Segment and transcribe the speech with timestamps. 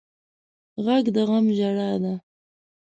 [0.85, 2.13] غږ د غم ژړا ده